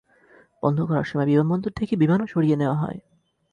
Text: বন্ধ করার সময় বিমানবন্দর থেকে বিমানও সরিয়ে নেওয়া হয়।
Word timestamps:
বন্ধ 0.63 0.79
করার 0.87 1.03
সময় 1.03 1.27
বিমানবন্দর 1.29 1.71
থেকে 1.71 1.93
বিমানও 1.95 2.25
সরিয়ে 2.25 2.59
নেওয়া 2.61 2.77
হয়। 2.77 2.99